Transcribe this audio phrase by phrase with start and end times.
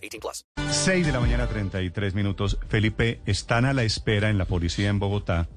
[0.00, 0.46] 18 plus.
[0.70, 2.58] 6 de la mañana, 33 minutos.
[2.68, 5.48] Felipe, están a la espera en la policía en Bogotá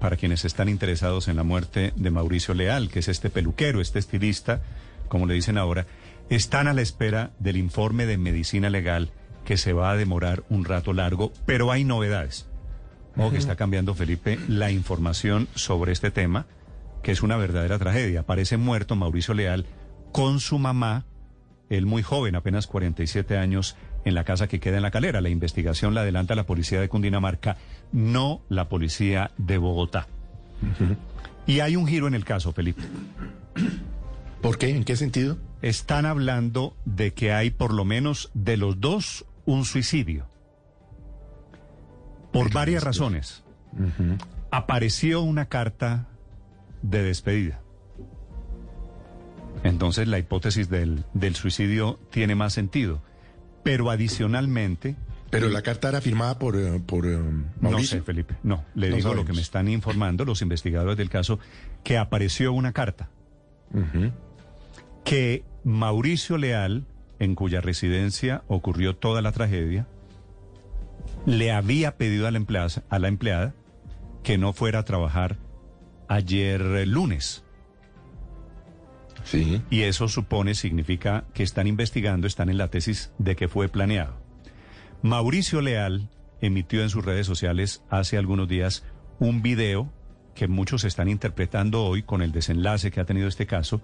[0.00, 3.98] para quienes están interesados en la muerte de Mauricio Leal, que es este peluquero, este
[3.98, 4.62] estilista,
[5.08, 5.86] como le dicen ahora.
[6.30, 9.10] Están a la espera del informe de medicina legal
[9.44, 12.46] que se va a demorar un rato largo, pero hay novedades.
[13.16, 16.46] O que está cambiando, Felipe, la información sobre este tema,
[17.02, 18.20] que es una verdadera tragedia.
[18.20, 19.66] Aparece muerto Mauricio Leal
[20.12, 21.04] con su mamá,
[21.68, 25.20] él muy joven, apenas 47 años, en la casa que queda en la calera.
[25.20, 27.56] La investigación la adelanta la policía de Cundinamarca,
[27.92, 30.06] no la policía de Bogotá.
[31.46, 32.82] Y hay un giro en el caso, Felipe.
[34.40, 34.70] ¿Por qué?
[34.70, 35.38] ¿En qué sentido?
[35.62, 40.26] Están hablando de que hay por lo menos de los dos un suicidio.
[42.32, 43.42] Por varias razones.
[44.50, 46.08] Apareció una carta
[46.82, 47.60] de despedida.
[49.62, 53.02] Entonces la hipótesis del, del suicidio tiene más sentido.
[53.62, 54.96] Pero adicionalmente...
[55.30, 57.98] Pero la carta era firmada por, eh, por eh, No Mauricio.
[57.98, 58.34] sé, Felipe.
[58.42, 61.38] No, le No digo lo que me están informando los investigadores del caso,
[61.84, 63.10] que apareció una carta
[65.04, 66.84] que Mauricio Leal,
[67.20, 69.86] en cuya residencia ocurrió toda la tragedia,
[71.26, 73.54] le había pedido a la empleada, a la empleada
[74.22, 75.36] que no fuera a trabajar
[76.08, 77.44] ayer eh, lunes.
[79.24, 79.62] Sí.
[79.70, 84.16] Y eso supone, significa que están investigando, están en la tesis de que fue planeado.
[85.02, 86.08] Mauricio Leal
[86.40, 88.84] emitió en sus redes sociales hace algunos días
[89.18, 89.92] un video
[90.34, 93.80] que muchos están interpretando hoy con el desenlace que ha tenido este caso,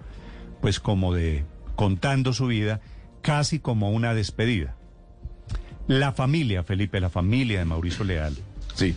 [0.60, 1.44] pues como de
[1.74, 2.80] contando su vida,
[3.22, 4.76] casi como una despedida.
[5.86, 8.36] La familia, Felipe, la familia de Mauricio Leal,
[8.74, 8.94] Sí.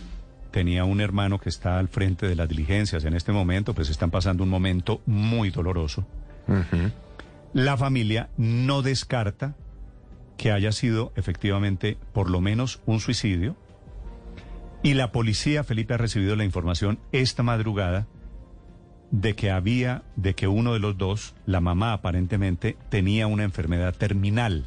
[0.51, 4.11] Tenía un hermano que está al frente de las diligencias en este momento, pues están
[4.11, 6.05] pasando un momento muy doloroso.
[7.53, 9.55] La familia no descarta
[10.37, 13.55] que haya sido efectivamente por lo menos un suicidio.
[14.81, 18.07] Y la policía, Felipe, ha recibido la información esta madrugada
[19.11, 23.93] de que había, de que uno de los dos, la mamá aparentemente, tenía una enfermedad
[23.95, 24.65] terminal.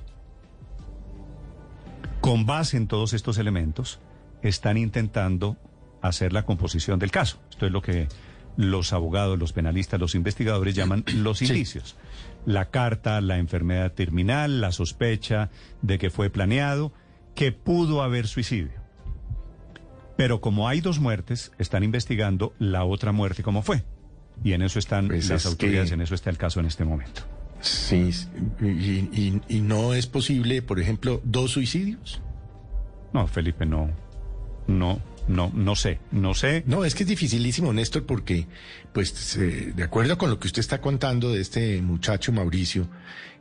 [2.20, 3.98] Con base en todos estos elementos,
[4.42, 5.56] están intentando
[6.02, 7.40] hacer la composición del caso.
[7.50, 8.08] Esto es lo que
[8.56, 11.46] los abogados, los penalistas, los investigadores llaman los Sí.
[11.46, 11.96] indicios.
[12.44, 16.92] La carta, la enfermedad terminal, la sospecha de que fue planeado,
[17.34, 18.82] que pudo haber suicidio.
[20.16, 23.84] Pero como hay dos muertes, están investigando la otra muerte cómo fue.
[24.44, 26.66] Y en eso están Pues las es autoridades, que- en eso está el caso en
[26.66, 27.22] este momento.
[27.60, 28.10] Sí.
[28.60, 32.20] Y, y- y no es posible, por ejemplo, dos suicidios.
[33.12, 33.88] No, Felipe, no,
[34.66, 36.64] no, no, no sé, no sé.
[36.66, 38.46] No, es que es dificilísimo, Néstor, porque,
[38.92, 42.88] pues, de acuerdo con lo que usted está contando de este muchacho Mauricio,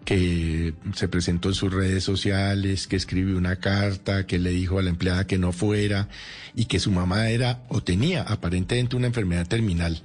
[0.05, 4.81] que se presentó en sus redes sociales, que escribió una carta, que le dijo a
[4.81, 6.07] la empleada que no fuera,
[6.55, 10.01] y que su mamá era o tenía aparentemente una enfermedad terminal,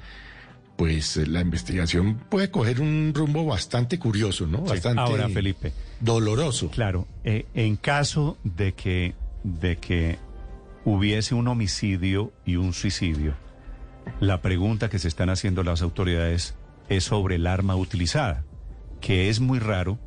[0.77, 4.61] pues eh, la investigación puede coger un rumbo bastante curioso, ¿no?
[4.61, 6.71] Bastante Ahora, Felipe, doloroso.
[6.71, 10.19] Claro, eh, en caso de que, de que
[10.87, 13.35] hubiese un homicidio y un suicidio,
[14.21, 16.55] la pregunta que se están haciendo las autoridades
[16.89, 18.45] es sobre el arma utilizada,
[19.01, 19.99] que es muy raro,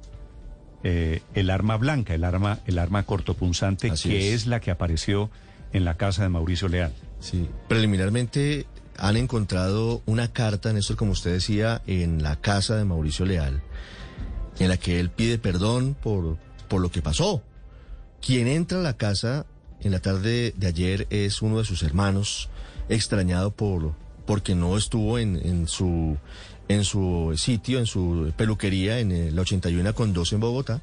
[0.83, 4.43] eh, el arma blanca, el arma, el arma cortopunzante, Así que es.
[4.43, 5.29] es la que apareció
[5.73, 6.93] en la casa de Mauricio Leal.
[7.19, 7.49] Sí.
[7.67, 8.65] Preliminarmente
[8.97, 13.61] han encontrado una carta, Néstor, como usted decía, en la casa de Mauricio Leal,
[14.59, 16.37] en la que él pide perdón por,
[16.69, 17.43] por lo que pasó.
[18.21, 19.45] Quien entra a la casa
[19.81, 22.49] en la tarde de ayer es uno de sus hermanos,
[22.89, 23.93] extrañado por
[24.25, 26.17] porque no estuvo en, en su
[26.67, 30.81] en su sitio, en su peluquería, en eh, la 81 con 12 en Bogotá,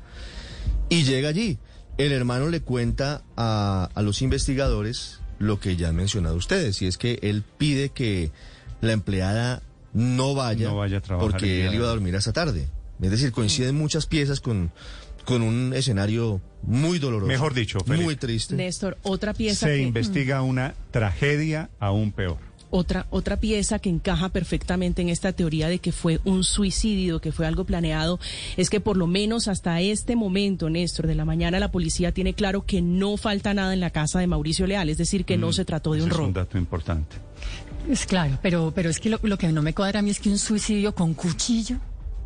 [0.89, 1.59] y llega allí.
[1.97, 6.87] El hermano le cuenta a, a los investigadores lo que ya han mencionado ustedes, y
[6.87, 8.33] es que él pide que
[8.81, 12.33] la empleada no vaya, No vaya a trabajar el porque él iba a dormir hasta
[12.33, 12.69] tarde.
[13.01, 14.71] Es decir, coinciden muchas piezas con,
[15.25, 17.29] con un escenario muy doloroso.
[17.29, 18.05] Mejor dicho, Felipe.
[18.05, 18.55] Muy triste.
[18.55, 19.83] Néstor, otra pieza Se que...
[19.83, 22.39] investiga una tragedia aún peor.
[22.71, 27.33] otra, otra pieza que encaja perfectamente en esta teoría de que fue un suicidio, que
[27.33, 28.19] fue algo planeado,
[28.57, 32.35] es que por lo menos hasta este momento, Néstor, de la mañana la policía tiene
[32.35, 35.53] claro que no falta nada en la casa de Mauricio Leal, es decir, que no
[35.53, 36.29] se trató de un Ese es robo.
[36.29, 37.17] un dato importante.
[37.89, 40.19] Es claro, pero, pero es que lo, lo que no me cuadra a mí es
[40.19, 41.77] que un suicidio con cuchillo.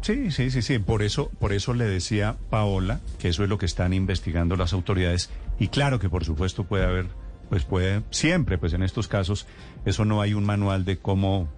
[0.02, 0.79] Sí, sí, sí, sí.
[0.79, 4.73] Por eso, por eso le decía Paola que eso es lo que están investigando las
[4.73, 5.31] autoridades.
[5.58, 7.06] Y claro que por supuesto puede haber,
[7.50, 9.47] pues puede, siempre, pues en estos casos,
[9.85, 11.49] eso no hay un manual de cómo,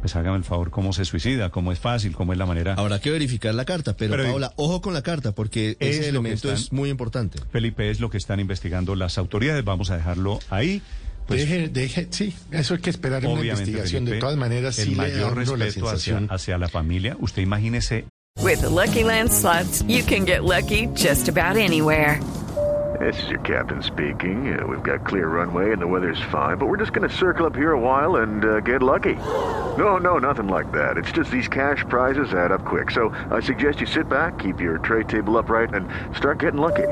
[0.00, 2.74] pues hágame el favor, cómo se suicida, cómo es fácil, cómo es la manera.
[2.74, 6.10] Habrá que verificar la carta, pero, Pero- Paola, ojo con la carta, porque Es ese
[6.10, 7.40] elemento están- es muy importante.
[7.50, 9.64] Felipe, es lo que están investigando las autoridades.
[9.64, 10.82] Vamos a dejarlo ahí.
[11.26, 14.04] Pues, deje, deje, sí, eso hay que esperar en una obviamente, investigación.
[14.04, 16.68] de todas maneras, el sí le da a mayor uno la respeto hacia, hacia la
[16.68, 17.16] familia.
[17.20, 18.06] Usted imagínese
[18.42, 22.20] With the Lucky Land slots, you can get lucky just about anywhere.
[23.00, 24.58] This is your captain speaking.
[24.58, 27.44] Uh, we've got clear runway and the weather's fine, but we're just going to circle
[27.44, 29.14] up here a while and uh, get lucky.
[29.76, 30.96] No, no, nothing like that.
[30.96, 32.90] It's just these cash prizes add up quick.
[32.90, 36.86] So I suggest you sit back, keep your tray table upright, and start getting lucky.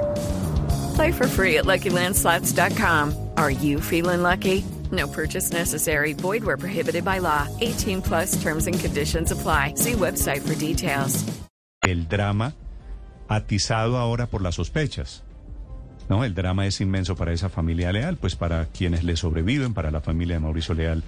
[0.96, 3.23] Play for free at LuckyLandSlots.com.
[3.36, 4.64] Are you feeling lucky?
[4.90, 6.12] No purchase necessary.
[6.12, 7.48] Void where prohibited by law.
[7.60, 9.74] 18 plus terms and conditions apply.
[9.76, 11.24] See website for details.
[11.84, 12.54] el drama
[13.28, 15.22] atizado ahora por las sospechas.
[16.08, 16.24] ¿No?
[16.24, 20.02] El drama es inmenso para esa familia Leal, pues para quienes le sobreviven, para la
[20.02, 21.02] familia de Mauricio Leal,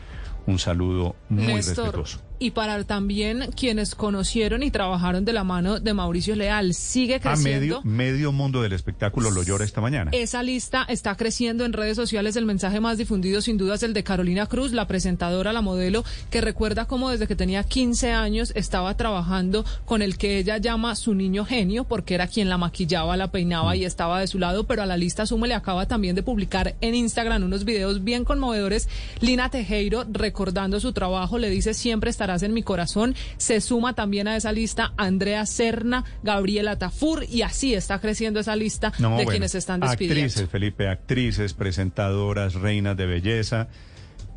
[0.46, 2.20] un saludo muy Néstor, respetuoso.
[2.38, 6.74] Y para también quienes conocieron y trabajaron de la mano de Mauricio Leal.
[6.74, 7.80] Sigue A creciendo.
[7.82, 10.10] medio, medio mundo del espectáculo lo llora esta mañana.
[10.12, 12.36] Esa lista está creciendo en redes sociales.
[12.36, 16.04] El mensaje más difundido sin duda es el de Carolina Cruz, la presentadora, la modelo,
[16.30, 20.94] que recuerda cómo desde que tenía 15 años estaba trabajando con el que ella llama
[20.96, 24.64] su niño genio, porque era quien la maquillaba, la peinaba y estaba de su lado,
[24.64, 28.24] pero a la lista Sume le acaba también de publicar en Instagram unos videos bien
[28.24, 28.88] conmovedores.
[29.20, 33.14] Lina Tejero, recordando su trabajo, le dice siempre estarás en mi corazón.
[33.36, 38.56] Se suma también a esa lista Andrea Serna, Gabriela Tafur, y así está creciendo esa
[38.56, 40.24] lista No, de bueno, quienes se están despidiendo.
[40.24, 43.68] Actrices, Felipe, actrices, presentadoras, reinas de belleza.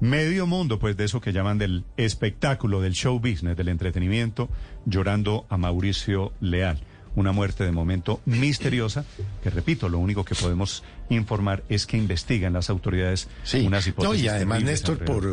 [0.02, 4.50] Medio mundo, pues, de eso que llaman del espectáculo, del show business, del entretenimiento,
[4.86, 6.80] llorando a Mauricio Leal.
[7.16, 9.04] Una muerte de momento misteriosa,
[9.44, 13.90] que repito, lo único que podemos informar es que investigan las autoridades Sí, unas no,
[13.90, 14.26] hipótesis.
[14.26, 15.26] y además, Néstor, por,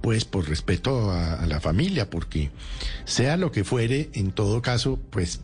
[0.00, 2.50] pues, por respeto a, la familia, porque
[3.04, 5.40] sea lo que fuere, en todo caso, pues,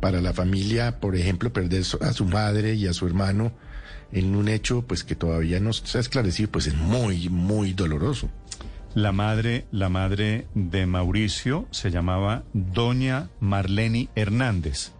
[0.00, 3.52] para la familia, por ejemplo, perder a su madre y a su hermano
[4.12, 8.30] en un hecho, pues, que todavía no se ha esclarecido, pues, es muy, muy doloroso.
[8.94, 14.92] La madre, la madre de Mauricio se llamaba Doña Marleni Hernández.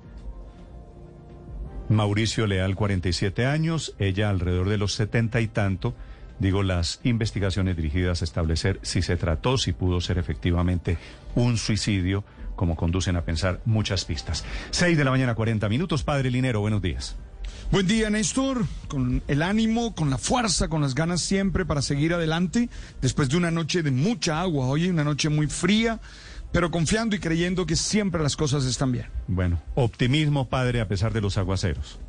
[1.89, 5.97] Mauricio Leal, 47 años, ella alrededor de los 70 y tanto.
[6.41, 10.97] Digo, las investigaciones dirigidas a establecer si se trató, si pudo ser efectivamente
[11.35, 12.25] un suicidio,
[12.57, 14.45] como conducen a pensar muchas pistas.
[14.71, 16.03] 6 de la mañana, 40 minutos.
[16.03, 17.17] Padre Linero, buenos días.
[17.71, 18.65] Buen día, Néstor.
[18.89, 22.71] Con el ánimo, con la fuerza, con las ganas siempre para seguir adelante.
[23.03, 26.01] Después de una noche de mucha agua, hoy una noche muy fría,
[26.53, 29.07] pero confiando y creyendo que siempre las cosas están bien.
[29.29, 32.01] Bueno, optimismo, padre, a pesar de los aguaceros.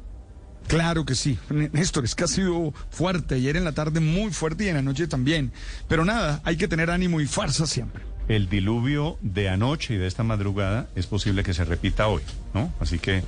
[0.68, 1.38] Claro que sí.
[1.50, 3.36] Néstor, es que ha sido fuerte.
[3.36, 5.52] Ayer en la tarde muy fuerte y en la noche también.
[5.88, 8.04] Pero nada, hay que tener ánimo y fuerza siempre.
[8.28, 12.22] El diluvio de anoche y de esta madrugada es posible que se repita hoy,
[12.54, 12.74] ¿no?
[12.80, 13.24] Así que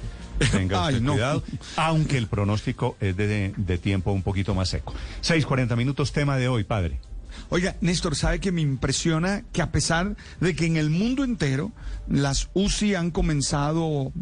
[0.52, 1.14] tenga Ay, usted no.
[1.14, 1.44] cuidado,
[1.76, 4.94] aunque el pronóstico es de, de tiempo un poquito más seco.
[5.22, 7.00] 6:40 minutos, tema de hoy, padre.
[7.50, 11.72] Oiga, Néstor, ¿sabe que me impresiona que a pesar de que en el mundo entero
[12.08, 14.14] las UCI han comenzado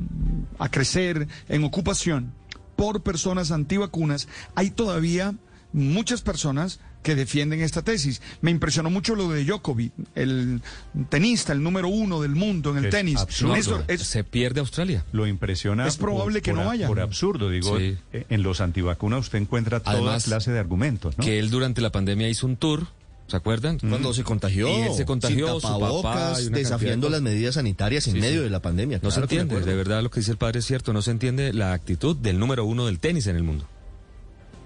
[0.57, 2.33] a crecer en ocupación
[2.81, 5.35] por personas antivacunas, hay todavía
[5.71, 8.23] muchas personas que defienden esta tesis.
[8.41, 10.61] Me impresionó mucho lo de Djokovic, el
[11.09, 13.17] tenista, el número uno del mundo en el Es tenis.
[13.19, 13.53] absurdo.
[13.53, 15.05] Néstor, es- Se pierde Australia.
[15.11, 15.85] Lo impresiona.
[15.87, 16.87] Es probable que por no vaya.
[16.87, 17.97] Por absurdo, digo, Sí.
[18.13, 21.23] eh, en los antivacunas usted encuentra toda Además, clase de argumentos, ¿no?
[21.23, 22.87] Que él durante la pandemia hizo un tour,
[23.31, 23.79] ¿se acuerdan?
[23.79, 27.55] Cuando se contagió, Y él se contagió, sin su papá tapabocas, desafiando de las medidas
[27.55, 28.43] sanitarias en Sí, medio sí.
[28.43, 28.99] de la pandemia.
[29.01, 31.11] No se Claro entiende, de verdad lo que dice el padre es cierto, no se
[31.11, 33.65] entiende la actitud del número uno del tenis en el mundo.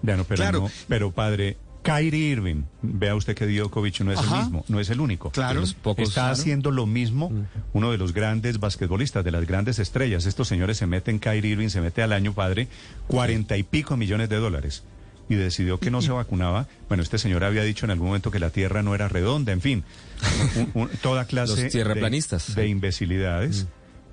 [0.01, 0.59] Ya no, pero, Claro.
[0.61, 4.37] no, pero padre, Kyrie Irving, vea usted que Djokovic no es Ajá.
[4.37, 5.29] el mismo, no es el único.
[5.31, 5.59] Claro.
[5.61, 6.33] Los pocos- Está claro.
[6.33, 7.31] haciendo lo mismo
[7.73, 10.25] uno de los grandes basquetbolistas, de las grandes estrellas.
[10.25, 12.67] Estos señores se meten, Kyrie Irving se mete al año, padre,
[13.07, 14.83] cuarenta y pico millones de dólares.
[15.27, 16.67] Y decidió que no se vacunaba.
[16.87, 19.61] Bueno, este señor había dicho en algún momento que la Tierra no era redonda, en
[19.61, 19.83] fin.
[20.55, 23.65] un- un- toda clase Los de, de imbecilidades.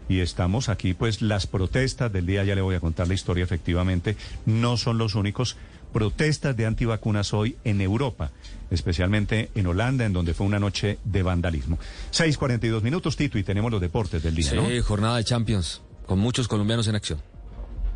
[0.08, 3.44] Y estamos aquí, pues las protestas del día, ya le voy a contar la historia
[3.44, 4.16] efectivamente,
[4.46, 5.56] no son los únicos,
[5.92, 8.30] protestas de antivacunas hoy en Europa,
[8.70, 11.78] especialmente en Holanda, en donde fue una noche de vandalismo.
[12.12, 14.68] 6:42 minutos, Tito, y tenemos los deportes del día, Sí, ¿no?
[14.82, 17.20] jornada de Champions, con muchos colombianos en acción.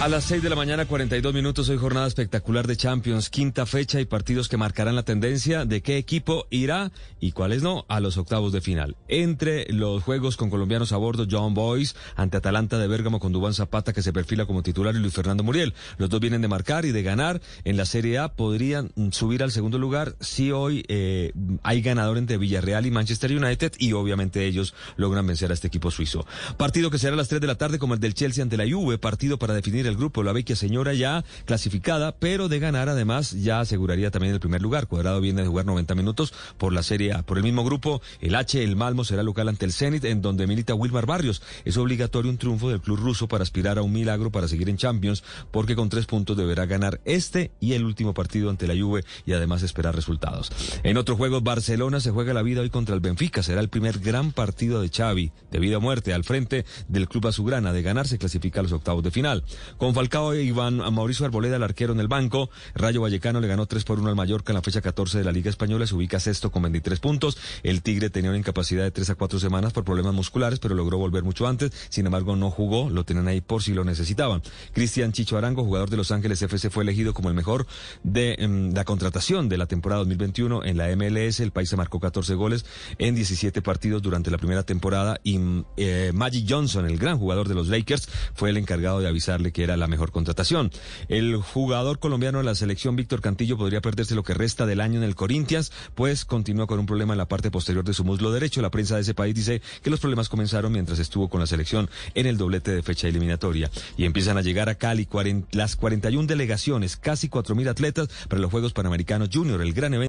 [0.00, 4.00] A las 6 de la mañana, 42 minutos, hoy jornada espectacular de Champions, quinta fecha
[4.00, 8.16] y partidos que marcarán la tendencia de qué equipo irá y cuáles no a los
[8.16, 8.96] octavos de final.
[9.08, 13.54] Entre los juegos con colombianos a bordo, John Boyce ante Atalanta de Bérgamo con Dubán
[13.54, 15.74] Zapata que se perfila como titular y Luis Fernando Muriel.
[15.96, 19.50] Los dos vienen de marcar y de ganar en la Serie A, podrían subir al
[19.50, 21.32] segundo lugar si hoy eh,
[21.64, 25.90] hay ganador entre Villarreal y Manchester United y obviamente ellos logran vencer a este equipo
[25.90, 26.24] suizo.
[26.56, 28.70] Partido que será a las 3 de la tarde como el del Chelsea ante la
[28.70, 33.32] Juve, partido para definir el grupo, la vecchia señora ya clasificada, pero de ganar además
[33.32, 34.86] ya aseguraría también el primer lugar.
[34.86, 37.22] Cuadrado viene de jugar 90 minutos por la Serie A.
[37.22, 40.46] Por el mismo grupo, el H, el Malmo será local ante el Zenit, en donde
[40.46, 41.42] milita Wilmar Barrios.
[41.64, 44.76] Es obligatorio un triunfo del club ruso para aspirar a un milagro para seguir en
[44.76, 49.04] Champions, porque con tres puntos deberá ganar este y el último partido ante la Juve
[49.26, 50.50] y además esperar resultados.
[50.82, 53.42] En otro juego, Barcelona se juega la vida hoy contra el Benfica.
[53.42, 57.26] Será el primer gran partido de Xavi, de vida o muerte, al frente del club
[57.26, 57.72] azulgrana.
[57.72, 59.44] De ganar se clasifica a los octavos de final.
[59.78, 62.50] Con Falcao y Iván a Mauricio Arboleda, el arquero en el banco.
[62.74, 65.30] Rayo Vallecano le ganó 3 por 1 al Mallorca en la fecha 14 de la
[65.30, 65.86] Liga Española.
[65.86, 67.38] Se ubica sexto con 23 puntos.
[67.62, 70.98] El Tigre tenía una incapacidad de 3 a 4 semanas por problemas musculares, pero logró
[70.98, 71.70] volver mucho antes.
[71.90, 72.90] Sin embargo, no jugó.
[72.90, 74.42] Lo tenían ahí por si lo necesitaban.
[74.72, 77.68] Cristian Chicho Arango, jugador de Los Ángeles FC, fue elegido como el mejor
[78.02, 81.38] de em, la contratación de la temporada 2021 en la MLS.
[81.38, 82.66] El país se marcó 14 goles
[82.98, 85.38] en 17 partidos durante la primera temporada y
[85.76, 89.62] eh, Magic Johnson, el gran jugador de los Lakers, fue el encargado de avisarle que
[89.62, 90.70] era la mejor contratación.
[91.08, 94.98] El jugador colombiano de la selección Víctor Cantillo podría perderse lo que resta del año
[94.98, 98.32] en el Corinthians, pues continúa con un problema en la parte posterior de su muslo
[98.32, 98.62] derecho.
[98.62, 101.90] La prensa de ese país dice que los problemas comenzaron mientras estuvo con la selección
[102.14, 103.70] en el doblete de fecha eliminatoria.
[103.96, 105.06] Y empiezan a llegar a Cali
[105.52, 110.08] las 41 delegaciones, casi 4.000 atletas para los Juegos Panamericanos Junior, el gran evento.